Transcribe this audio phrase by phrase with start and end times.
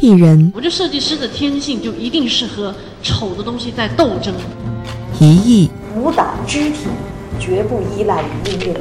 [0.00, 4.34] 艺人我觉得设计师的天性就一定是和丑的东西在斗争。
[5.20, 6.88] 一艺舞蹈肢体
[7.38, 8.80] 绝不依赖于音乐。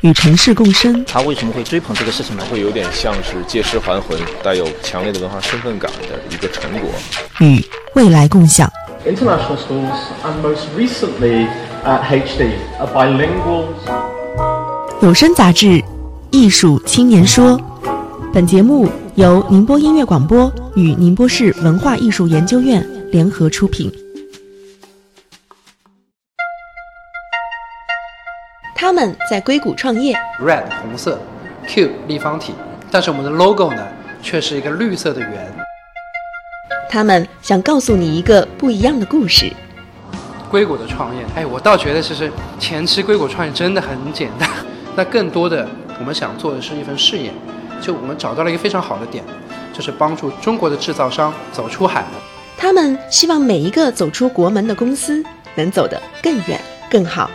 [0.00, 2.42] 与城市共生，他为什么会追捧这个事情呢？
[2.50, 6.90] 会有点像是借尸还魂，带有强烈的文化身份感的一个成果。
[7.40, 7.62] 与
[7.94, 8.70] 未来共享。
[9.04, 11.46] International schools and most recently
[11.84, 13.66] at HD are bilingual.
[15.02, 15.66] 有声杂志
[16.30, 17.58] 《艺术青年说》，
[18.32, 18.88] 本节目
[19.20, 23.92] 由宁波音乐广播与宁波市文化艺术研究院联合出品。
[28.74, 31.20] 他们在硅谷创业，Red 红色
[31.68, 32.54] ，Q 立方体，
[32.90, 33.86] 但是我们的 logo 呢，
[34.22, 35.54] 却是一个绿色的圆。
[36.88, 39.52] 他们想告诉你一个不一样的故事。
[40.50, 44.48] 硅谷的创业，哎，我倒觉得其实前期硅谷创业真的很简单。
[44.96, 45.68] 那更多的，
[45.98, 47.30] 我们想做的是一份事业，
[47.80, 49.24] 就我们找到了一个非常好的点，
[49.72, 52.04] 就是帮助中国的制造商走出海。
[52.56, 56.60] 他们希望每一个走出国门的公司能走得更远、
[56.90, 57.30] 更好。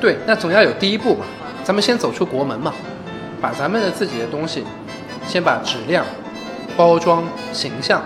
[0.00, 1.24] 对，那总要有第一步嘛，
[1.62, 2.74] 咱们先走出国门嘛，
[3.40, 4.64] 把咱们的自己的东西，
[5.26, 6.04] 先把质量、
[6.76, 8.02] 包装、形象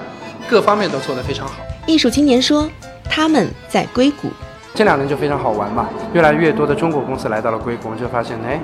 [0.49, 1.55] 各方面都做得非常好。
[1.87, 2.69] 艺术青年说，
[3.09, 4.29] 他们在硅谷。
[4.75, 8.61] 这两年就非常好玩嘛，越来越多的中国公司来到了硅谷，我们就发现，哎，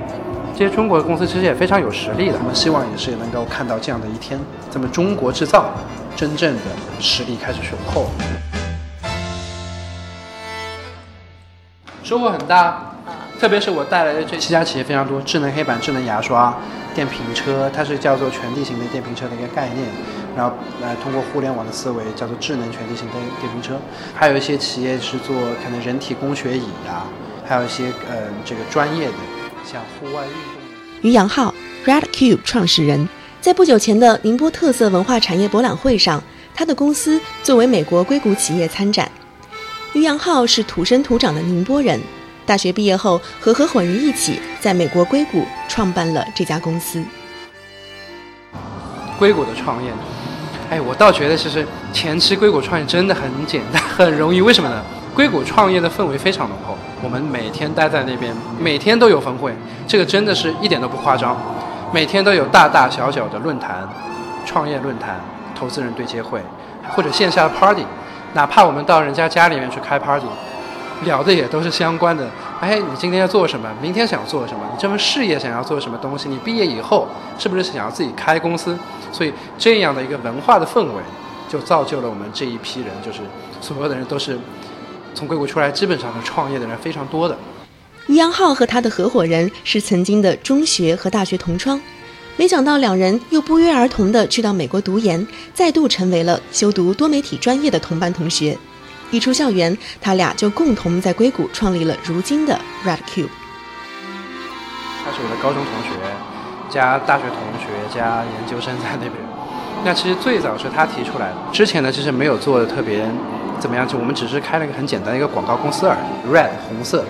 [0.57, 2.39] 这些中国的公司其实也非常有实力的。
[2.39, 4.39] 我们希望也是能够看到这样的一天，
[4.71, 5.67] 咱们中国制造
[6.15, 6.63] 真正的
[7.01, 8.07] 实力开始雄厚，
[12.05, 12.93] 收获很大。
[13.41, 16.55] 特别是我带来的这七家企业非常多，智能黑板、智能牙刷、
[16.95, 19.89] 电瓶车，它是叫做全地形的电瓶车的一个概念，
[20.37, 23.75] 然后来通过互联网的思维叫做智能全地形的电瓶车。
[24.15, 27.05] 还有一些企业是做可能人体工学椅啊，
[27.45, 29.15] 还有一些呃这个专业的
[29.65, 30.63] 像户外运动。
[31.03, 33.09] 于洋浩，Red Cube 创始人，
[33.41, 36.23] 在不久前的宁波特色文化产业博览会上，
[36.55, 39.11] 他的公司作为美国硅谷企业参展。
[39.93, 42.01] 于洋浩是土生土长的宁波人。
[42.47, 47.03] 大学毕业后，和合伙人一起在美国硅谷创办了这家公司。
[49.19, 49.91] 硅谷的创业，
[50.69, 54.43] 哎，我倒觉得其实前期硅谷创业真的很简单，很容易。
[54.43, 54.85] 为什么呢？
[55.15, 59.55] 硅谷创业的氛围非常浓厚，我们每天待在那边，每天都有峰会，
[59.87, 61.37] 这个真的是一点都不夸张。
[61.93, 63.87] 每天都有大大小小的论坛、
[64.47, 65.21] 创业论坛、
[65.55, 66.41] 投资人对接会，
[66.97, 67.85] 或者线下的 party，
[68.33, 70.27] 哪怕我们到人家家里面去开 party。
[71.05, 72.27] 聊的也都是相关的，
[72.61, 73.69] 哎，你今天要做什么？
[73.83, 74.61] 明天想做什么？
[74.73, 76.31] 你这份事业想要做什么东西？
[76.31, 77.07] 你毕业以后
[77.39, 78.79] 是不是想要自己开公司？
[79.13, 81.03] 所以这样的一个文化的氛围，
[81.49, 83.19] 就造就了我们这一批人，就是
[83.61, 84.39] 所有的人都是
[85.15, 87.39] 从硅谷出来，基本上是创业的人非常多的。
[88.07, 91.81] 于洋浩和他的合伙人是曾经的中学和大学同窗，
[92.37, 98.59] 没想到两人又不约而同的去到美国读研，再度成为了修读多媒体专业的同班同学。
[99.11, 103.29] 一出校园，他俩就共同在硅谷创立了如今的 Red Cube。
[105.05, 105.99] 他是我的高中同学，
[106.69, 109.13] 加大学同学加研究生在那边。
[109.85, 113.07] 那其实最早是他提出来的，之前呢其实没有做的特别
[113.65, 116.31] 怎么样，就我们只是开了一个很简单的一个广告公司而已。
[116.31, 117.03] Red 红色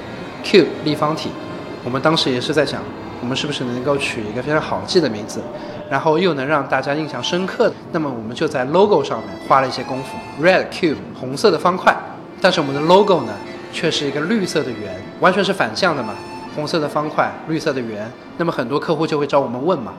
[0.45, 1.31] ，Cube 立方体。
[1.83, 2.81] 我们当时也是在想，
[3.21, 5.43] 我们是不是能够取一个非常好记的名字，
[5.91, 7.75] 然后又能让大家印象深刻的。
[7.91, 10.17] 那么我们就在 logo 上面花了一些功夫。
[10.41, 11.93] Red Cube 红色的方块，
[12.41, 13.33] 但是我们的 logo 呢
[13.73, 16.15] 却是一个绿色的圆，完全是反向的嘛。
[16.55, 18.09] 红色的方块，绿色的圆。
[18.37, 19.95] 那么很多客户就会找我们问嘛，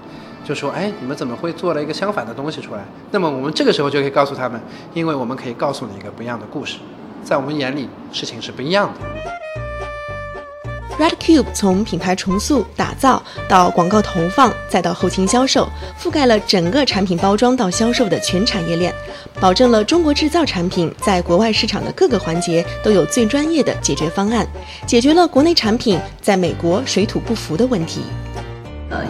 [0.45, 4.61] 就说：“哎，你们怎么会做了一个相反的东西出来？”那么我们这个时候就可以告诉他们，
[4.93, 6.77] 因为我们可以告诉你一个不一样的故事，
[7.23, 8.99] 在我们眼里事情是不一样的。
[10.97, 15.67] Red Cube 从品牌重塑、打造到广告投放，再到后勤销售，
[15.99, 18.93] 覆盖了整个产品包装到销售的全产业链，
[19.41, 24.47] 保证了中国制造产品在国外市场的各个环节都有最专业的解决方案，
[24.87, 28.03] 解决了国内产品在美国水土不服的问题。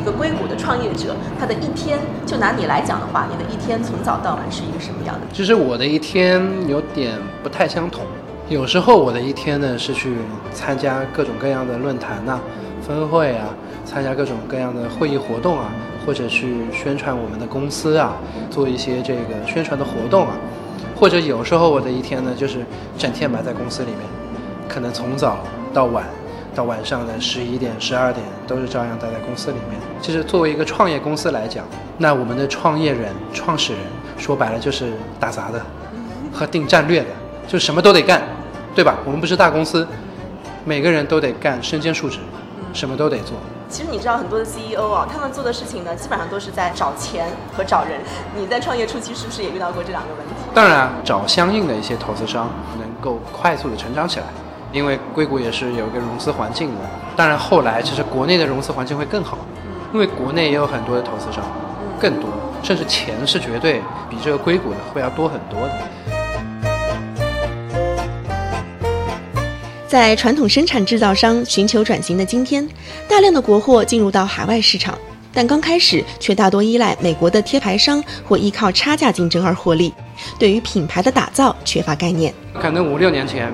[0.05, 5.21] 一个硅谷的创业者，他的一天，就拿你来讲的话，你的一天从早到晚是一个什么样的？
[5.33, 8.03] 其实我的一天有点不太相同。
[8.47, 10.17] 有时候我的一天呢是去
[10.53, 12.39] 参加各种各样的论坛呐、
[12.85, 13.47] 分会啊，
[13.83, 15.71] 参加各种各样的会议活动啊，
[16.05, 18.13] 或者去宣传我们的公司啊，
[18.51, 20.37] 做一些这个宣传的活动啊，
[20.95, 22.63] 或者有时候我的一天呢就是
[22.95, 24.01] 整天埋在公司里面，
[24.69, 25.39] 可能从早
[25.73, 26.05] 到晚，
[26.55, 29.79] 到晚上的十一点、十二点都是照样待在公司里面。
[30.01, 31.65] 其实作为一个创业公司来讲，
[31.97, 33.81] 那我们的创业人、创始人
[34.17, 35.61] 说白了就是打杂的
[36.31, 37.07] 和定战略的。
[37.45, 38.23] 就什么都得干，
[38.73, 38.95] 对吧？
[39.05, 39.87] 我们不是大公司，
[40.63, 42.17] 每个人都得干身兼数职，
[42.73, 43.35] 什么都得做。
[43.69, 47.99] 其实你知道很多的 CEO 啊，他们做的事情呢，基本上都是在找钱和找人。
[48.35, 50.33] 你在创业初期是不是也遇到过这两个问题？
[50.55, 52.49] 当然，找相应的一些投资商，
[52.79, 54.25] 能够快速的成长起来。
[54.75, 56.81] 因为硅谷也是有一个融资环境的。
[57.15, 59.37] 当然，后来其实国内的融资环境会更好，
[59.93, 61.41] 因为国内也有很多的投资商，
[61.97, 62.29] 更多，
[62.61, 63.79] 甚至钱是绝对
[64.09, 65.73] 比这个硅谷的会要多很多的。
[69.87, 72.67] 在传统生产制造商寻求转型的今天，
[73.07, 74.97] 大量的国货进入到海外市场，
[75.31, 79.93] 但刚开始却大多依赖美国的贴牌商或依靠差价竞争而获利，
[80.37, 82.33] 对于品牌的打造缺乏概念。
[82.59, 83.53] 可能五六年前，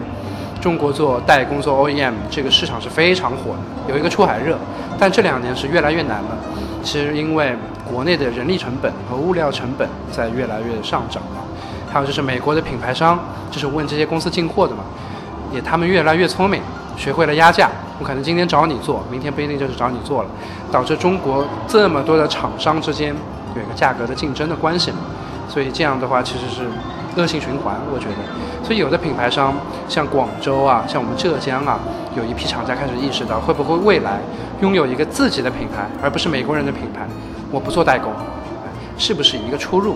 [0.61, 4.57] 中国做代工做 OEM 这个市场是非常火的，有一个出海热，
[4.99, 6.37] 但这两年是越来越难了。
[6.83, 7.55] 其实因为
[7.91, 11.41] 国内的人力成本和物料成本在越来越上涨嘛，
[11.91, 13.19] 还有就是美国的品牌商
[13.49, 14.83] 就是问这些公司进货的嘛。
[15.51, 16.61] 也，他们越来越聪明，
[16.95, 17.69] 学会了压价。
[17.99, 20.29] 我可能今天找你做，明天不一定就是找你做了，
[20.71, 23.13] 导致中国这么多的厂商之间
[23.55, 24.91] 有一个价格的竞争的关系。
[25.49, 26.61] 所以这样的话其实是
[27.15, 28.63] 恶性循环，我觉得。
[28.63, 29.53] 所以有的品牌商
[29.87, 31.79] 像广州啊，像我们浙江啊，
[32.15, 34.19] 有一批厂家开始意识到，会不会未来
[34.61, 37.07] 拥有一个自己的品牌，而不是美国人的品牌？
[37.51, 38.11] 我不做代工，
[38.97, 39.95] 是不是一个出入？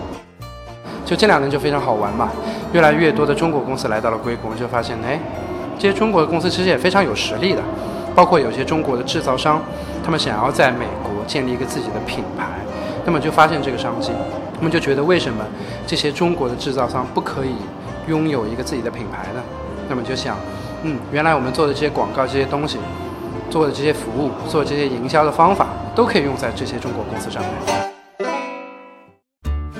[1.04, 2.28] 就这两年就非常好玩嘛，
[2.72, 5.18] 越来越多的中国公司来到了硅谷，就发现，哎。
[5.78, 7.60] 这些中国的公司其实也非常有实力的，
[8.14, 9.60] 包括有些中国的制造商，
[10.02, 12.46] 他们想要在美国建立一个自己的品牌，
[13.04, 14.10] 那么就发现这个商机，
[14.56, 15.44] 他们就觉得为什么
[15.86, 17.54] 这些中国的制造商不可以
[18.08, 19.42] 拥有一个自己的品牌呢？
[19.88, 20.36] 那么就想，
[20.82, 22.78] 嗯，原来我们做的这些广告这些东西，
[23.50, 27.52] 做的这些服务，做这些营销的方法，都可以用在这些中国公司上面。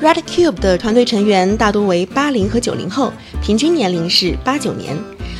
[0.02, 3.10] Red Cube 的团队成员大多为八零和九零后，
[3.42, 4.96] 平均年龄是八九年。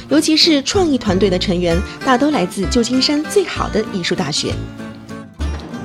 [0.09, 4.55] 尤其是创意团队的成员，大都来自旧金山最好的艺术大学。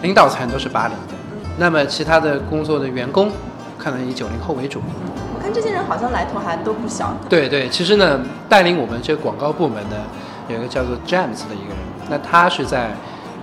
[0.04, 1.11] 领导层都是八零的，
[1.58, 3.30] 那么其他的工作的员工，
[3.78, 4.82] 可能以九零后为主。
[5.36, 7.14] 我看这些人好像来头还都不小。
[7.30, 8.20] 对对，其实呢，
[8.50, 9.98] 带领我们这个广告部门的
[10.48, 11.78] 有一个叫做 James 的一个人，
[12.10, 12.92] 那他是在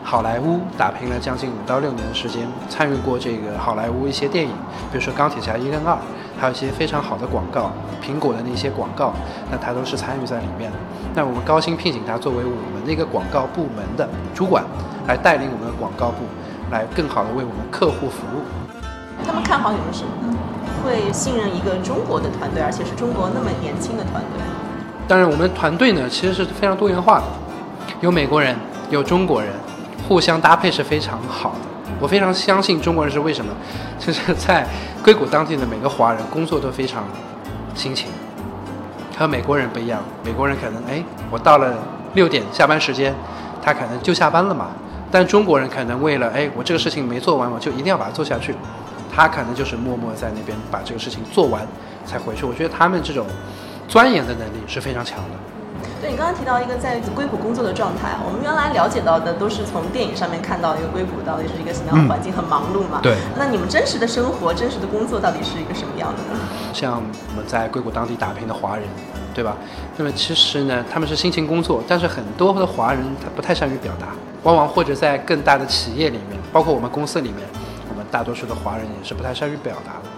[0.03, 4.51] 好莱坞打拼了将近五到六年的时间，参与过这个好莱坞一些电影，
[4.91, 5.95] 比如说《钢铁侠一》跟《二》。
[6.41, 9.13] 还有一些非常好的广告，苹果的那些广告，
[9.51, 10.71] 那他都是参与在里面。
[11.13, 14.63] 那我们高薪聘请他作为我们那个广告部门的主管，
[15.09, 16.19] 来带领我们的广告部，
[16.71, 18.43] 来更好的为我们客户服务。
[19.27, 20.39] 他们看好你们什么呢？
[20.85, 24.41] 会信任一个中国的团队，而且是中国那么年轻的团队。
[25.09, 27.25] 当然，我们团队呢其实是非常多元化的，
[28.01, 28.55] 有美国人，
[28.91, 29.51] 有中国人，
[30.07, 31.57] 互相搭配是非常好的。
[32.01, 33.53] 我非常相信中国人是为什么，
[33.99, 34.67] 就是在
[35.03, 37.03] 硅谷当地的每个华人工作都非常
[37.75, 38.09] 辛勤，
[39.19, 40.01] 和美国人不一样。
[40.25, 41.75] 美国人可能哎，我到了
[42.15, 43.13] 六点下班时间，
[43.61, 44.69] 他可能就下班了嘛。
[45.11, 48.55] 但中国人可能为了哎，我这个事情没做完，我就一定要把它做下去。
[49.15, 51.67] 他可能就是默默在那边把这个事情做完
[52.07, 52.47] 才回去。
[52.47, 53.27] 我觉得他们这种
[53.89, 55.31] 钻研的能力是非常强的。
[56.01, 63.01] 对你刚刚提到一个在硅谷工作的状态，我们原来了解到的都是从电影上面看到一个硅谷到底是一个什么样的环境，很忙碌嘛。
[63.03, 63.17] 对。
[63.37, 66.39] 那你们真实的生活、真实的工作到底是一个什么样的呢？
[66.73, 68.85] 像我们在硅谷当地打拼的华人，
[69.39, 69.57] 对吧？
[69.97, 74.09] 那么其实呢，他们是辛勤工作，但是很多的华人他不太善于表达，
[74.43, 77.47] 往往或者在更大的企业里面，包括我们公司里面，
[77.89, 80.09] 我们大多数的华人也是不太善于表达的，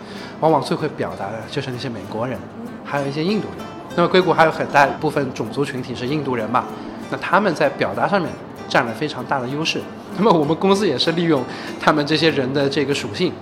[0.40, 2.38] 往往最会表达的就是那些美国人，
[2.82, 3.66] 还有一些印度人。
[3.94, 6.64] 那么硅谷还有很大一部分种族群体是印度人嘛？
[7.10, 8.30] 那他们在表达上面
[8.70, 9.82] 占了非常大的优势。
[10.16, 11.44] 那么我们公司也是利用
[11.78, 13.34] 他们这些人的这个属性，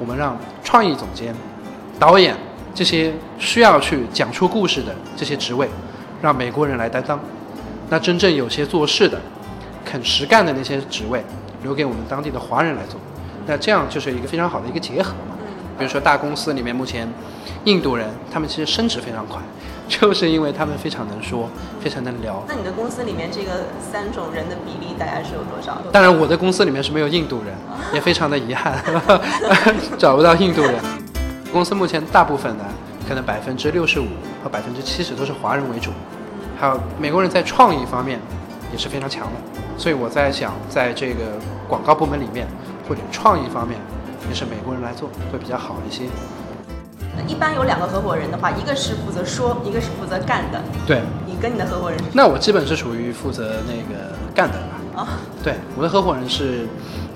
[0.00, 1.32] 我们让创意总监、
[2.00, 2.36] 导演
[2.74, 5.68] 这些需要去讲出故事的这些职位，
[6.20, 7.18] 让美国人来担当。
[7.88, 9.20] 那真正有些做事的、
[9.84, 11.24] 肯实干的那些职位，
[11.62, 13.00] 留给我们当地的华人来做。
[13.46, 15.36] 那这样就是一个非常好的一个结合嘛。
[15.78, 17.08] 比如说大公司里面目前
[17.64, 19.38] 印度人，他们其实升职非常快。
[19.86, 21.46] 就是因为他们非常能说，
[21.78, 22.42] 非常能聊。
[22.48, 25.78] 那你的公司里面这个三种人的比例大概是有多少？
[25.92, 27.54] 当然，我的公司里面是没有印度人，
[27.92, 28.82] 也非常的遗憾，
[29.98, 31.03] 找不到印度人。
[31.54, 32.64] 公司目前大部分呢，
[33.08, 34.08] 可能百分之六十五
[34.42, 35.92] 和百分之七十都是华人为主，
[36.58, 38.18] 还有美国人在创意方面
[38.72, 39.32] 也是非常强的。
[39.78, 42.44] 所以我在想，在这个广告部门里面
[42.88, 43.78] 或者创意方面，
[44.28, 46.06] 也是美国人来做会比较好一些。
[47.28, 50.60] 一般有两个合伙人的话，一个是负责说，一个是负责干的。
[50.84, 52.06] 对，你跟你的合伙人是？
[52.14, 55.02] 那我基本是属于负责那个干的吧。
[55.02, 55.08] 啊，
[55.40, 56.66] 对，我的合伙人是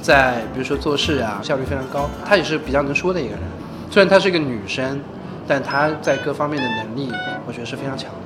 [0.01, 3.41] 在比如说做事啊，效率非常高，他也是比较能说的一个人。
[3.91, 5.01] 虽然她是一个女生，
[5.47, 7.11] 但她在各方面的能力，
[7.47, 8.17] 我觉得是非常强的。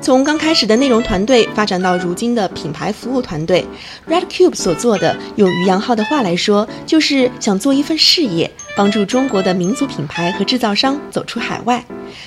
[0.00, 3.64] 从刚开始的内容团队发展到如今的品牌服务团队
[4.08, 11.84] ，Red Cube 所做的，用于洋浩的话来说，就是想做一份事业，帮助中国的民族品牌和制造商走出海外。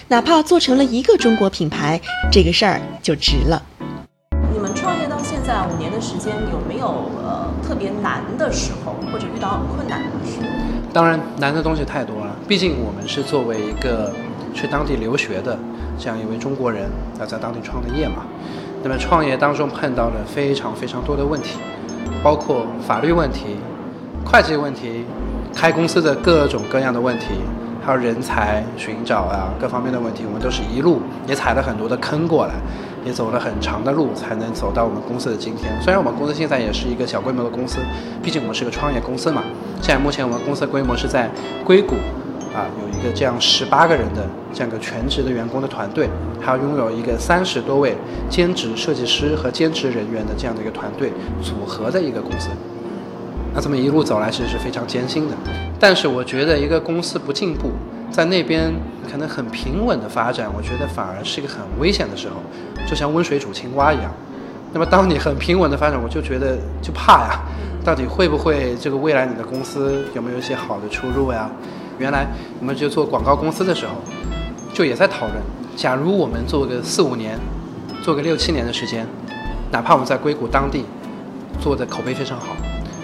[0.08, 2.00] 哪怕做成了一个中国品牌，
[2.32, 3.62] 这个事儿就值了。
[4.54, 10.65] 你们创业到现在五年的时间，有没有呃特别难的时候，或者遇到很困难的时候？
[10.96, 12.34] 当然，难的东西太多了。
[12.48, 14.14] 毕竟我们是作为一个
[14.54, 15.60] 去当地留学的
[16.00, 18.24] 这样一位中国人，要在当地创的业嘛。
[18.82, 21.60] 那么创业当中碰到了非常非常多的问题，
[22.24, 23.58] 包括法律问题、
[24.24, 25.04] 会计问题、
[25.54, 27.26] 开公司的各种各样的问题，
[27.86, 32.54] 还有人才寻找啊各方面的问题，我们都是一路也踩了很多的坑过来。
[33.06, 35.72] 也走了很长的路，才能走到我们公司的今天。
[35.80, 37.78] 虽然我们公司现在也是一个小规模的公司，
[38.24, 39.44] 毕竟我们是个创业公司嘛。
[39.82, 41.30] 现在目前我们公司的规模是在
[41.64, 41.94] 硅谷，
[42.56, 46.10] 啊，有一个这样十八个人的这样一个全职的员工的团队，
[46.42, 47.96] 还要拥有一个三十多位
[48.28, 52.50] 兼职设计师和兼职人员的这样的一个团队组合的一个公司。
[53.54, 55.36] 那这么一路走来，其实是非常艰辛的。
[55.80, 57.70] 但是我觉得一个公司不进步。
[58.16, 58.74] 在那边
[59.12, 62.36] 可能很平稳的发展，我觉得反而是一个很危险的时候，
[62.88, 64.10] 就像温水煮青蛙一样。
[64.72, 67.42] 那么当你很平稳的发展，我就觉得就怕呀，
[67.84, 71.50] 到底会不会这个未来你的公司有没有一些好的出路呀？
[72.00, 72.26] 原来
[72.62, 73.96] 我们就做广告公司的时候，
[74.74, 75.36] 就也在讨论，
[75.76, 77.38] 假如我们做个四五年，
[78.02, 79.06] 做个六七年的时间，
[79.74, 80.86] 哪怕我们在硅谷当地
[81.60, 82.56] 做的口碑非常好，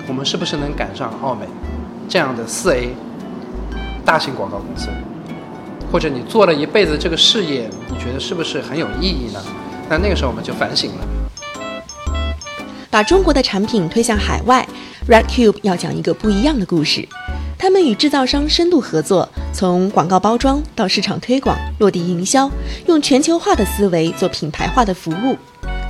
[0.08, 1.46] 我们是不是能赶上奥美
[2.08, 2.96] 这样的四 A？
[4.06, 4.88] 大型广告公司，
[5.92, 9.42] 或者你做了一辈子这个事业，你觉得是不是很有意义呢？
[9.90, 11.06] 那那个时候我们就反省了，
[12.90, 14.68] 把中国的产品推向海外。
[15.08, 17.08] Red Cube 要讲一个不一样的故事，
[17.58, 22.50] 他们与制造商深度合作，从广告包装到市场推广、落地营销，
[22.86, 25.36] 用全球化的思维做品牌化的服务。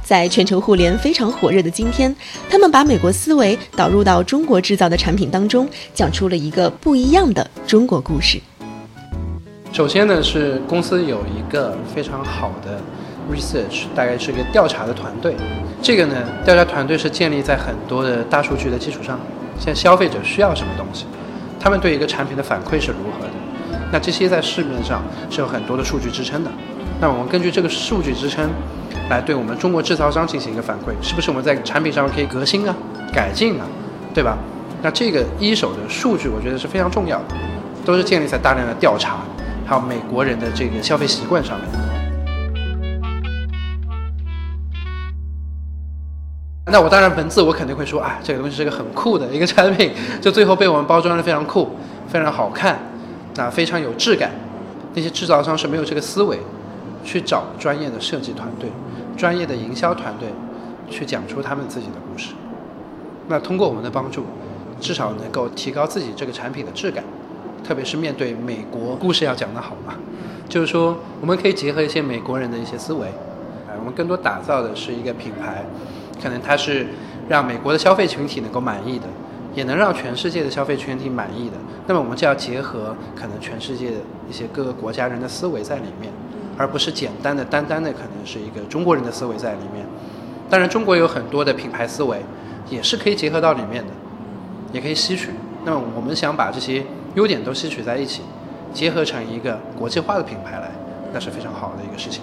[0.04, 2.14] 在全球互联非常火热的今天，
[2.50, 8.40] 他们把美国思维导入到中国制造的产品当中，讲出了一个不一样的中国故事。
[9.72, 12.78] 首先呢，是公司有一个非常好的
[13.34, 15.34] research，大概是一个调查的团队。
[15.82, 19.18] 这个呢，调查团队是建立在很多的大数据的基础上。
[19.58, 21.06] 现在消费者需要什么东西，
[21.58, 23.80] 他们对一个产品的反馈是如何的？
[23.94, 26.52] 那这些在市面上是有很多的数据支撑的。
[27.00, 28.50] 那我们根据这个数据支撑。
[29.12, 32.74] 来对我们中国制造商进行一个反馈，是不是我们在产品上可以革新啊、
[33.14, 33.68] 改进啊，
[34.14, 34.38] 对吧？
[34.82, 37.36] 那这个一手的数据，我觉得是非常重要的，
[37.86, 39.18] 都是建立在大量的调查，
[39.68, 41.68] 还有美国人的这个消费习惯上面。
[46.72, 49.92] 那我当然文字我肯定会说，啊，这个东西是个很酷的一个产品，
[50.22, 51.76] 就最后被我们包装的非常酷、
[52.08, 52.80] 非常好看，
[53.36, 54.32] 那，非常有质感。
[54.94, 56.40] 那些制造商是没有这个思维。
[57.04, 58.70] 去找专业的设计团队、
[59.22, 60.30] 专业的营销团队，
[60.90, 62.34] 去讲出他们自己的故事。
[63.28, 64.26] 那通过我们的帮助，
[64.80, 67.04] 至少能够提高自己这个产品的质感。
[67.64, 69.94] 特别是面对美国，故事要讲得好嘛，
[70.50, 73.10] 就是说我们可以结合一些美国人的一些思维，
[73.70, 75.64] 哎，我们更多打造的是一个品牌，
[76.20, 76.88] 可能它是
[77.30, 79.06] 让美国的消费群体能够满意的，
[79.54, 81.58] 也能让全世界的消费群体满意的。
[81.86, 83.98] 那么我们就要结合可能全世界的
[84.28, 86.12] 一些各个国家人的思维在里面。
[86.58, 89.86] 而不是简单的、单单的，可能是一个中国人的思维在里面。
[90.50, 92.22] 当然，中国有很多的品牌思维，
[92.70, 93.92] 也是可以结合到里面的，
[94.74, 95.30] 也可以吸取。
[95.64, 96.84] 那么，我们想把这些
[97.16, 98.22] 优点都吸取在一起，
[98.74, 100.72] 结合成一个国际化的品牌来，
[101.14, 102.22] 那是非常好的一个事情。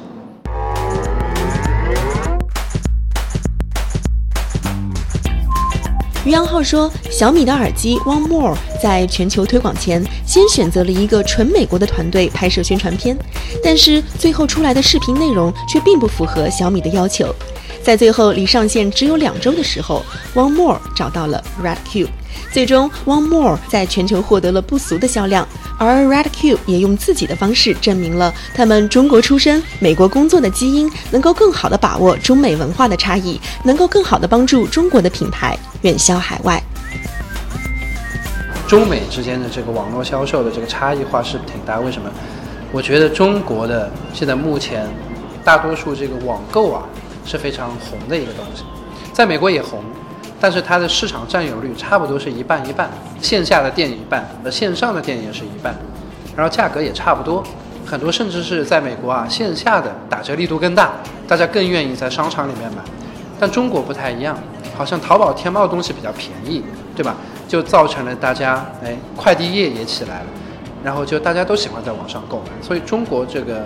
[6.28, 13.16] 余洋浩说：“小米的耳机 One More 在全球推广前，先选择了一个纯美国的团队拍摄宣传片，
[13.64, 17.34] 但是最后出来的视频内容却并不符合小米的要求。
[17.82, 20.04] 在最后离上线只有两周的时候
[20.34, 22.10] ，One More 找到了 Red Cube。”
[22.52, 36.62] 最终，One More 在全球获得了不俗的销量，而 Red Cube 也用自己的方式证明了他们中国出身、美国工作的基因能够更好地把握中美文化的差异，能够更好地帮助中国的品牌远销海外。
[38.66, 42.10] 中美之间的这个网络销售的这个差异化是挺大，为什么？
[42.70, 44.86] 我觉得中国的现在目前
[45.42, 46.82] 大多数这个网购啊
[47.24, 48.64] 是非常红的一个东西，
[49.12, 49.82] 在美国也红。
[50.40, 52.88] 但是它的市场占有率差不多是一半一半，
[53.20, 55.74] 线下的店一半，而线上的店也是一半，
[56.36, 57.42] 然后价格也差不多，
[57.84, 60.92] 很多甚至是在美国啊，线下的打折力度更大，
[61.26, 62.82] 大家更愿意在商场里面买。
[63.40, 64.38] 但中国不太一样，
[64.78, 66.62] 好像淘宝、天猫的东西比较便宜，
[66.94, 67.16] 对吧？
[67.48, 70.26] 就造成了大家哎，快递业也起来了，
[70.84, 73.64] 然后就大家都喜欢在网上购买，所以中国这个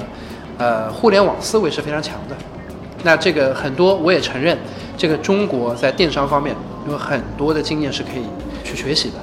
[0.57, 2.37] 呃互联网思维是非常强的。
[3.02, 4.57] 那这个很多我也承认，
[4.97, 6.57] 这个中国在电商方面
[6.88, 8.25] 有很多的经验是可以
[8.64, 9.16] 去学习的。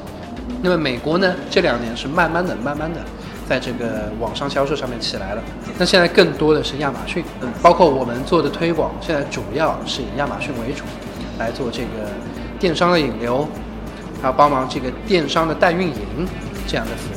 [0.62, 3.00] 那么美国呢，这两年是慢慢的、慢慢的，
[3.48, 5.42] 在这个网上销售上面起来了。
[5.78, 10.84] 那现在更多的是亚马逊，嗯包括我们做的推广，现在主要是以亚马逊为主，
[11.40, 12.12] 来做这个
[12.60, 13.48] 电商的引流，
[14.22, 16.28] 还有帮忙这个电商的代运营
[16.68, 17.16] 这样的服务。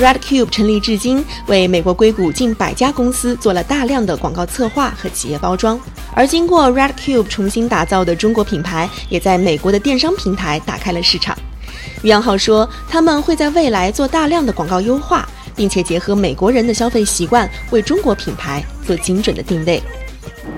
[0.00, 5.78] Red Cube 成立至今，为美国硅谷近百家公司做了大量的广告策划和企业包装。
[6.14, 11.36] 而经过 Red Cube 重新打造的中国品牌，也在美国的电商平台打开了市场。
[12.02, 15.28] 于洋浩说，他们会在未来做大量的广告优化，
[15.60, 19.82] 并且结合美国人的消费习惯，为中国品牌做精准的定位。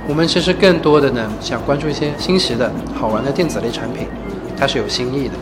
[0.06, 4.06] 我们其实更多的呢，想关注一些新奇的好玩的电子类产品，
[4.56, 5.34] 它是有新意的。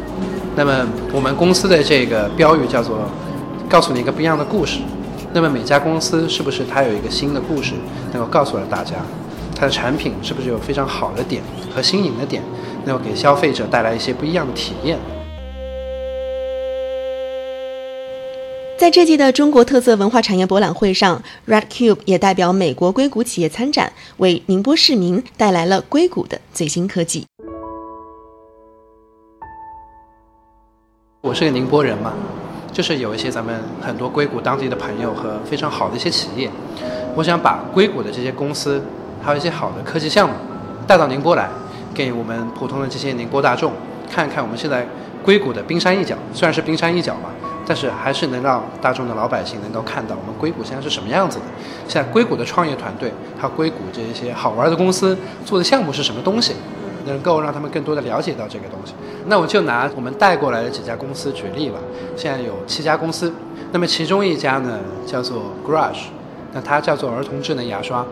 [0.57, 3.07] 那么我们公司的这个标语叫做。
[3.69, 4.79] 告诉你一个不一样的故事，
[5.35, 7.75] 那么每家公司是不是它有一个新的故事
[8.13, 8.97] 能够告诉了大家？
[9.55, 11.41] 它的产品是不是有非常好的点
[11.73, 12.43] 和新颖的点，
[12.87, 14.99] 能够给消费者带来一些不一样的体验？
[18.81, 27.27] 在这届的中国特色文化产业博览会上，Red Cube 也代表美国硅谷企业参展，为宁波市民带来了硅谷的最新科技。
[31.21, 32.15] 我是个宁波人嘛。
[32.73, 36.51] 就是有一些咱们很多硅谷当地的朋友和非常好的一些企业，
[37.15, 38.83] 我想把硅谷的这些公司，
[39.21, 40.35] 还有一些好的科技项目，
[40.87, 41.51] 带到宁波来，
[41.93, 43.75] 给我们普通的这些宁波大众
[44.11, 44.89] 看看我们现在
[45.23, 46.17] 硅谷的冰山一角。
[46.33, 47.29] 虽然是冰山一角吧，
[47.67, 51.45] 但是还是能让大众的老百姓能够看到我们硅谷现在是什么样子的。
[51.87, 56.55] 现在硅谷的创业团队，还有硅谷这一些好玩的公司做的项目是什么东西。
[57.07, 58.93] 能够让他们更多的了解到这个东西。
[59.25, 61.79] 那我就拿我们带过来的几家公司举例吧。
[62.15, 63.33] 现在有七家公司，
[63.73, 66.09] 那么其中一家呢叫做 Grush，
[66.53, 68.05] 那它叫做儿童智能牙刷。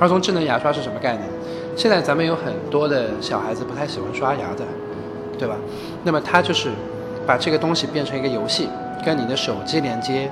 [0.00, 1.28] 儿童智能牙刷是什么概念？
[1.76, 4.64] 现在咱们有很多的小孩子不太喜欢刷牙的，
[5.38, 5.54] 对吧？
[6.02, 6.70] 那么它就是
[7.26, 8.68] 把这个东西变成一个游戏，
[9.04, 10.30] 跟你的手机连接。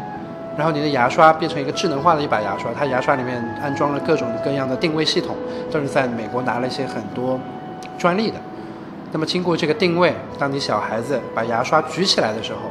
[0.56, 5.34] 然后你的牙刷变成一个智能化的一把牙刷，它牙刷里面安装了各种各样的定位系统，
[5.68, 7.40] 都是在美国拿了一些很多
[7.98, 8.36] 专利的。
[9.10, 12.70] 那么经过这个定位，当你小孩子把牙刷举起来的时候，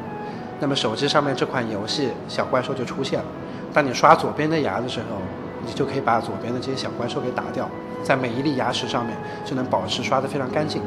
[0.62, 3.26] 那么手机上面这款游戏小怪兽就出现了。
[3.74, 5.17] 当你刷左边的牙的时候，
[5.65, 7.69] 你就可以把左边的这些小怪兽给打掉，
[8.02, 10.82] 在每一粒牙齿上面就能保持刷得非常干净。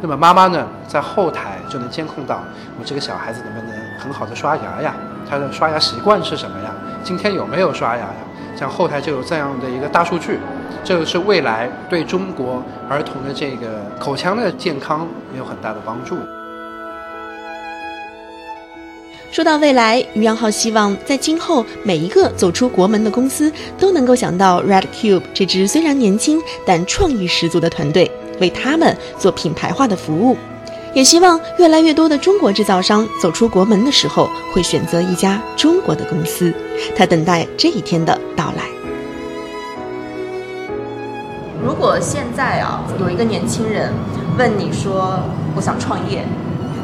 [0.00, 2.40] 那么妈妈呢，在后台就能监控到
[2.78, 4.94] 我这个小孩子能不能很好的刷牙呀？
[5.28, 6.72] 他的刷牙习惯是什么呀？
[7.02, 8.14] 今天有没有刷牙呀？
[8.56, 10.38] 像后台就有这样的一个大数据，
[10.82, 16.16] 这个是未来对中国儿童的这个口腔的健康也有很大的帮助。
[19.30, 30.36] 说到未来，于洋浩希望在今后每一个走出国门的公司都能够想到 Red Cube 这支虽然年轻但创意十足的团队，为他们做品牌化的服务。
[30.94, 36.52] 也希望越来越多的中国制造商走出国门的时候，会选择一家中国的公司。
[36.96, 38.64] 他等待这一天的到来。
[41.62, 43.92] 如果现在啊，有一个年轻人
[44.38, 45.20] 问你说
[45.54, 46.24] 我想创业，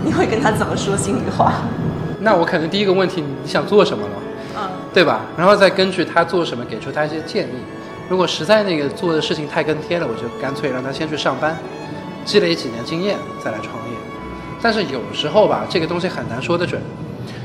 [0.04, 1.54] 你会跟他怎么说心里话？
[2.20, 4.12] 那我可能第一个问题，你想做什么了？
[4.56, 5.22] 嗯，对吧？
[5.36, 7.54] 然后再根据他做什么，给出他一些建议。
[8.08, 11.56] 如果实在那个做的事情太跟贴了，我就干脆让他先去上班，
[12.24, 13.96] 积累几年经验，再来创业。
[14.60, 16.80] 但是有时候吧，这个东西很难说得准，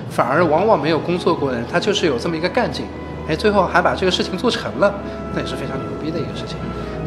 [0.09, 2.85] 反而往往没有工作过的人，他就是有这么一个干劲，
[3.27, 4.93] 哎，最后还把这个事情做成了，
[5.33, 6.57] 那也是非常牛逼的一个事情。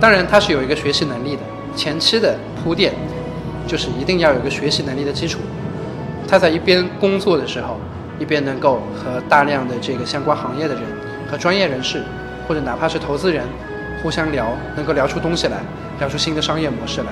[0.01, 1.43] 当然，他是有一个学习能力的，
[1.77, 2.93] 前期的铺垫，
[3.67, 5.39] 就是一定要有一个学习能力的基础。
[6.27, 7.79] 他在一边工作的时候，
[8.19, 10.83] 一边能够和大量的这个相关行业的人
[11.31, 12.03] 和专业人士，
[12.47, 13.45] 或者哪怕是投资人，
[14.03, 15.59] 互相聊，能够聊出东西来，
[15.99, 17.09] 聊出新的商业模式来，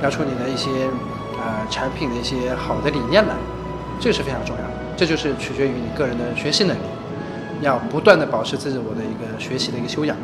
[0.00, 0.70] 聊出你的一些。
[1.44, 3.34] 呃，产品的一些好的理念来，
[3.98, 4.74] 这个是非常重要的。
[4.96, 6.80] 这就是取决于你个人的学习能力，
[7.62, 10.16] 要不断的保持自我的一个学习的一个修养，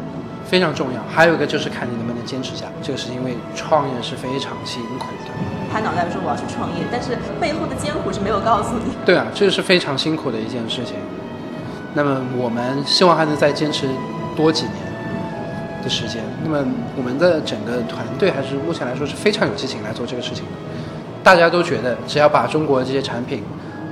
[0.46, 1.02] 非常重要。
[1.12, 2.72] 还有一个就是看你能不能坚持下来。
[2.80, 5.32] 这个是因为创业是非常辛苦的。
[5.72, 8.92] 拍脑袋说我要去创业，但是背后的艰苦是没有告诉你。
[9.04, 10.94] 对啊，这个是非常辛苦的一件事情。
[11.94, 13.88] 那么我们希望还能再坚持
[14.38, 14.76] 多几年
[15.82, 16.22] 的时间。
[16.44, 16.64] 那么
[16.96, 20.52] 我们的整个团队还是目前来说是非常有激情来做这个事情的。
[21.24, 23.42] 大家都觉得，只要把中国这些产品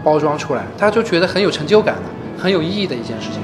[0.04, 3.40] 包装出来，他就觉得很有成就感的，很有意义的一件事情。